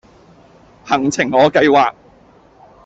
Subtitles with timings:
[0.83, 1.93] 行程我計劃